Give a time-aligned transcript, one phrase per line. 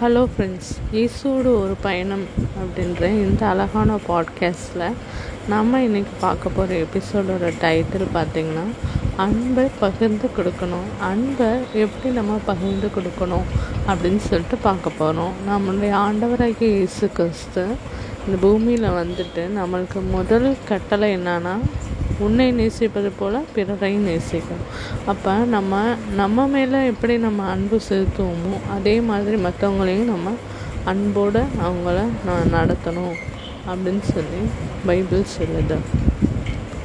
[0.00, 2.24] Hello friends ஈசோடு ஒரு பயணம்
[2.58, 4.92] அப்படின்ற இந்த அழகான பாட்காஸ்ட்டில்
[5.48, 8.64] நம்ம இன்றைக்கி பார்க்க போகிற எபிசோடோட டைட்டில் பார்த்திங்கன்னா
[9.16, 10.88] அன்பை பகிர்ந்து கொடுக்கணும்.
[11.00, 13.42] அன்பை எப்படி நம்ம பகிர்ந்து கொடுக்கணும்
[13.86, 17.66] அப்படின்னு சொல்லிட்டு பார்க்க போகிறோம் நம்மளுடைய ஆண்டவராகிய இயேசு கிறிஸ்து
[18.26, 21.58] இந்த பூமியில் வந்துட்டு நம்மளுக்கு முதல் கட்டளை என்னன்னா
[22.24, 24.68] உன்னை நேசிப்பது போல் பிறரையும் நேசிக்கணும்
[25.06, 25.82] அப்போ நம்ம
[26.20, 30.34] நம்ம மேலே எப்படி நம்ம அன்பு செலுத்துவோமோ அதே மாதிரி மற்றவங்களையும் நம்ம
[30.92, 31.98] அன்போடு அவங்கள
[32.28, 33.14] நான் நடத்தணும்
[33.68, 34.40] அப்படின்னு சொல்லி
[34.86, 35.76] பைபிள் சொல்லுது.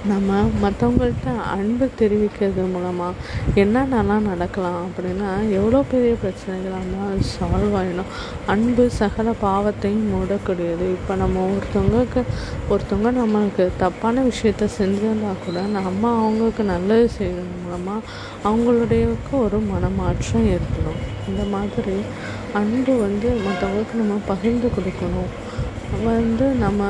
[0.07, 3.13] நம்ம மற்றவங்கள்ட்ட அன்பு தெரிவிக்கிறது மூலமாக
[3.61, 8.13] என்னென்னலாம் நடக்கலாம் அப்படின்னா எவ்வளோ பெரிய பிரச்சனைகளாக இருந்தாலும் சால்வ் ஆகிடும்
[8.53, 10.85] அன்பு சகல பாவத்தையும் மூடக்கூடியது.
[10.97, 12.23] இப்போ நம்ம ஒருத்தவங்களுக்கு
[12.71, 17.99] ஒருத்தவங்க நம்மளுக்கு தப்பான விஷயத்த செஞ்சிருந்தா கூட நம்ம அவங்களுக்கு நல்லது செய்கிறது மூலமாக
[18.49, 20.99] அவங்களுடையக்கு ஒரு மனமாற்றம் ஏற்படும்.
[21.27, 21.97] இந்த மாதிரி
[22.61, 25.31] அன்பு வந்து மற்றவங்களுக்கு நம்ம பகிர்ந்து கொடுக்கணும்.
[25.97, 26.87] வந்து நம்ம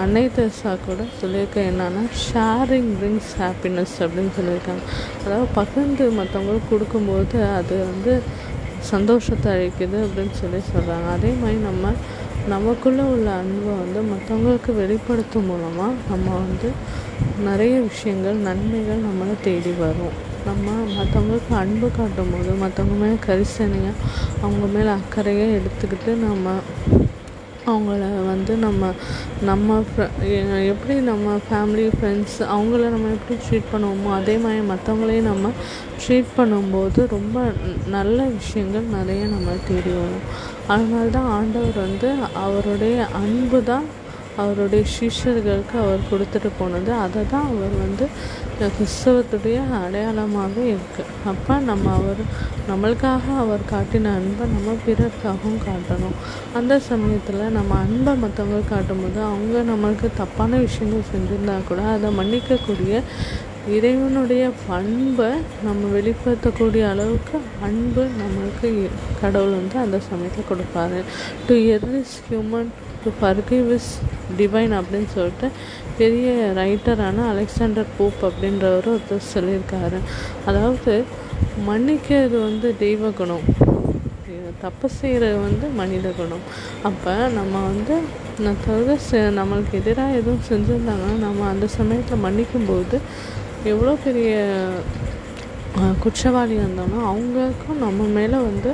[0.00, 4.84] அன்னை தெரசா கூட சொல்லியிருக்க என்னன்னா ஷேரிங் பிரிங்ஸ் ஹாப்பினஸ் அப்படின்னு சொல்லியிருக்காங்க.
[5.24, 8.22] அதாவது பகிர்ந்து மற்றவங்களுக்கு கொடுக்கும்போது அது வந்து
[8.92, 11.92] சந்தோஷத்தை அளிக்குது அப்படின்னு சொல்லி சொல்கிறாங்க அதே மாதிரி நம்ம
[12.52, 16.68] நமக்குள்ளே உள்ள அன்பை வந்து மற்றவங்களுக்கு வெளிப்படுத்தும் மூலமாக நம்ம வந்து
[17.48, 20.16] நிறைய விஷயங்கள் நன்மைகள் நம்மளை தேடி வரும்.
[20.46, 20.66] நம்ம
[20.98, 23.94] மற்றவங்களுக்கு அன்பு காட்டும் போது மற்றவங்க மேலே கரிசனையாக
[24.40, 26.56] அவங்க மேலே அக்கறையாக எடுத்துக்கிட்டு நம்ம
[27.68, 28.90] அவங்கள வந்து நம்ம
[29.40, 29.78] நம்ம
[30.72, 35.52] எப்படி நம்ம ஃபேமிலி ஃப்ரெண்ட்ஸ் அவங்கள நம்ம எப்படி ட்ரீட் பண்ணுவோமோ அதே மாதிரி மற்றவங்களையும் நம்ம
[36.02, 37.38] ட்ரீட் பண்ணும்போது ரொம்ப
[37.88, 40.26] நல்ல விஷயங்கள் நிறைய நம்ம தேடி வரும்.
[40.66, 42.08] அதனால தான் ஆண்டவர் வந்து
[42.44, 43.86] அவருடைய அன்பு தான்
[44.42, 46.90] அவருடைய சிஷ்யர்களுக்கு அவர் கொடுத்துட்டு போனது.
[47.04, 48.06] அதை தான் அவர் வந்து
[48.76, 52.22] கிறிஸ்தவத்துடைய அடையாளமாக இருக்குது அப்போ நம்ம அவர்
[52.70, 56.16] நம்மளுக்காக அவர் காட்டின அன்பை நம்ம பிறருக்காகவும் காட்டணும்.
[56.60, 63.02] அந்த சமயத்தில் நம்ம அன்பை மற்றவங்க காட்டும்போது அவங்க நம்மளுக்கு தப்பான விஷயங்கள் செஞ்சுருந்தா கூட அதை மன்னிக்கக்கூடிய
[63.76, 65.30] இறைவனுடைய பண்பை
[65.66, 68.68] நம்ம வெளிப்படுத்தக்கூடிய அளவுக்கு அன்பு நம்மளுக்கு
[69.22, 71.00] கடவுள் வந்து அந்த சமயத்தில் கொடுப்பாரு.
[71.46, 72.70] To err is human
[73.02, 73.90] to forgive is
[74.38, 75.48] divine அப்படின்னு சொல்லிட்டு
[76.00, 76.28] பெரிய
[76.60, 79.98] ரைட்டரான அலெக்சாண்டர் போப் அப்படின்றவர் ஒருத்தர் சொல்லியிருக்காரு.
[80.46, 80.94] அதாவது
[81.68, 83.46] மன்னிக்கிறது வந்து தெய்வ குணம்.
[84.60, 86.44] தப்பு செய்கிறது வந்து மனித குணம்.
[86.88, 87.94] அப்போ நம்ம வந்து
[88.46, 88.94] மற்றவங்க
[89.38, 92.98] நம்மளுக்கு எதிராக எதுவும் செஞ்சுருந்தாங்கன்னா நம்ம அந்த சமயத்தில் மன்னிக்கும்போது
[93.72, 94.32] எவ்வளோ பெரிய
[96.04, 98.70] குற்றவாளியாக இருந்தாலும் அவங்களுக்கும் நம்ம மேலே வந்து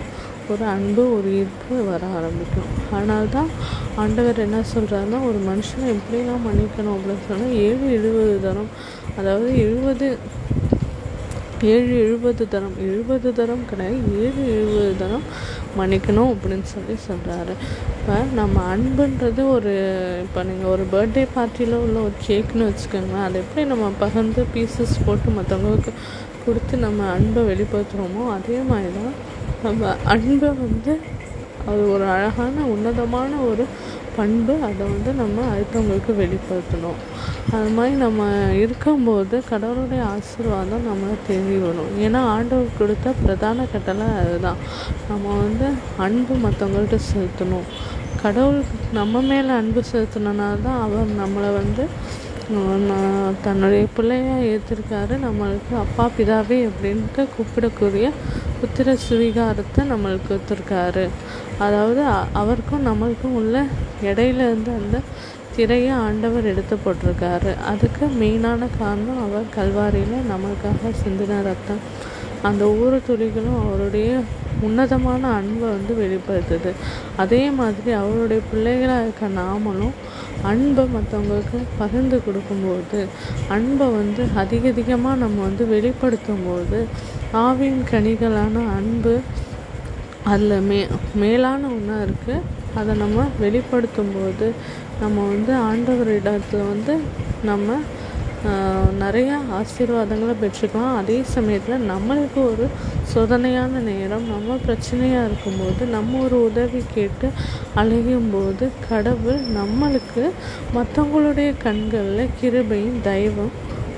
[0.52, 2.70] ஒரு அன்பு ஒரு ஈர்ப்பு வர ஆரம்பிக்கும்.
[2.94, 3.50] அதனால்தான்
[3.96, 8.70] ஆண்டவர் என்ன சொல்கிறாருன்னா ஒரு மனுஷனை எப்படிலாம் மன்னிக்கணும் அப்படின்னு சொன்னால் ஏழு எழுபது தரம்
[9.18, 10.06] அதாவது எழுபது
[11.68, 15.24] ஏழு எழுபது தரம் எழுபது தரம் கிடையாது ஏழு எழுபது தரம்
[15.76, 17.54] மன்னிக்கணும் அப்படின்னு சொல்லி சொல்கிறாரு
[17.94, 19.72] இப்போ நம்ம அன்புன்றது ஒரு
[20.22, 25.30] இப்போ நீங்கள் ஒரு பர்த்டே பார்ட்டியில் உள்ள ஒரு கேக்னு வச்சுக்கோங்களேன் அதை எப்படி நம்ம பகிர்ந்து பீசஸ் போட்டு
[25.30, 25.94] மற்றவங்களுக்கு
[26.44, 29.14] கொடுத்து நம்ம அன்பை வெளிப்படுத்துகிறோமோ அதே மாதிரி தான்
[29.62, 30.94] நம்ம அன்பை வந்து
[31.66, 33.64] அது ஒரு அழகான உன்னதமான ஒரு
[34.16, 34.54] பண்பு.
[34.62, 36.98] அதை வந்து நம்ம அடுத்தவங்களுக்கு வெளிப்படுத்தணும்.
[37.52, 41.92] அது மாதிரி நம்ம இருக்கும்போது கடவுளுடைய ஆசீர்வாதம் நம்மளை தேடி வரும்.
[41.98, 44.60] ஏன்னா ஆண்டவர் கொடுத்த பிரதான கட்டளை அதுதான்.
[45.08, 47.68] நம்ம வந்து அன்பு மற்றவங்கள்ட்ட செலுத்தணும்.
[48.22, 51.86] கடவுள் நம்ம மேலே அன்பு செலுத்தினால தான் அவர் நம்மளை வந்து
[53.44, 58.06] தன்னுடைய பிள்ளையாக ஏற்றிருக்காரு நம்மளுக்கு அப்பா பிதாவே அப்படின்ட்டு கூப்பிடக்கூடிய
[58.60, 61.04] புத்திர சுவீகாரத்தை நம்மளுக்கு கொடுத்துருக்காரு
[61.58, 63.64] அதாவது அவருக்கும் நம்மளுக்கும் உள்ள
[64.02, 65.00] இடையில இருந்து அந்த
[65.56, 67.50] திரையை ஆண்டவர் எடுத்து போட்டிருக்காரு.
[67.72, 71.82] அதுக்கு மெயினான காரணம் அவர் கல்வாரியில் நம்மளுக்காக சிந்தின ரத்தம்.
[72.48, 74.08] அந்த ஒவ்வொரு துளிகளும் அவருடைய
[74.66, 76.70] உன்னதமான அன்பை வந்து வெளிப்படுத்துது.
[77.22, 79.96] அதே மாதிரி அவருடைய பிள்ளைகளாக இருக்க நாமளும்
[80.50, 83.00] அன்பை மற்றவங்களுக்கு பகிர்ந்து கொடுக்கும்போது
[83.56, 86.80] அன்பை வந்து அதிக அதிகமாக நம்ம வந்து வெளிப்படுத்தும் போது
[87.44, 89.14] ஆவின் கனிகளான அன்பு
[90.32, 90.80] அதில் மே
[91.22, 92.36] மேலான ஒன்றா இருக்குது
[92.74, 94.46] அதை நம்ம வெளிப்படுத்தும் போது
[95.00, 96.94] நம்ம வந்து ஆண்டவரிடத்தில் வந்து
[97.42, 97.68] நம்ம
[99.04, 100.96] நிறையா ஆசீர்வாதங்களை பெற்றுக்கலாம்.
[101.00, 102.66] அதே சமயத்தில் நம்மளுக்கு ஒரு
[103.12, 107.28] சோதனையான நேரம் நம்ம பிரச்சனையாக இருக்கும்போது நம்ம ஒரு உதவி கேட்டு
[107.80, 110.24] அழையும் போது கடவுள் நம்மளுக்கு
[110.76, 113.54] மற்றவங்களுடைய கண்களில் கிருபையும் தெய்வம்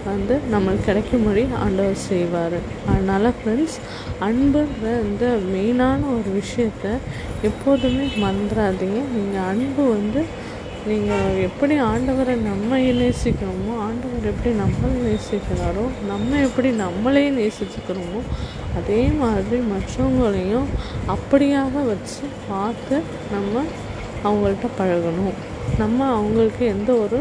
[0.09, 2.59] வந்து நம்மளுக்கு கிடைக்கும்படி ஆண்டவர் செய்வார்.
[2.91, 3.79] அதனால் ஃப்ரெண்ட்ஸ்
[4.27, 5.25] அன்புன்ற இந்த
[5.55, 6.85] மெயினான ஒரு விஷயத்த
[7.49, 10.23] எப்போதுமே மறந்துடாதீங்க நீங்கள் அன்பு வந்து
[10.89, 18.21] நீங்கள் எப்படி ஆண்டவரை நம்ம நேசிக்கிறோமோ ஆண்டவர் எப்படி நம்மளை நேசிக்கிறாரோ நம்ம எப்படி நம்மளே நேசிச்சுக்கிறோமோ
[18.79, 20.69] அதே மாதிரி மற்றவங்களையும்
[21.15, 22.97] அப்படியாக வச்சு பார்த்து
[23.35, 23.65] நம்ம
[24.27, 25.37] அவங்கள்ட்ட பழகணும்.
[25.79, 27.19] நம்ம அவங்களுக்கு எந்த ஒரு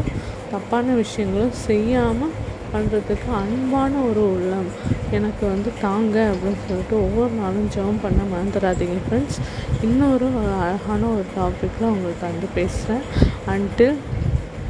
[0.52, 2.36] தப்பான விஷயங்களும் செய்யாமல்
[2.72, 4.70] பண்ணுறதுக்கு அன்பான ஒரு உள்ளம்.
[5.16, 9.38] எனக்கு வந்து தாங்க அப்படின்னு சொல்லிட்டு ஒவ்வொரு நாளும் ஜெபம் பண்ண மறந்துடாதீங்க ஃப்ரெண்ட்ஸ்
[9.86, 10.28] இன்னொரு
[10.62, 13.04] அழகான ஒரு டாப்பிக்கில் உங்களுக்கு வந்து பேசுகிறேன்
[13.46, 14.00] until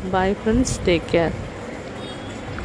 [0.02, 0.78] bye friends.
[0.78, 1.45] Take care.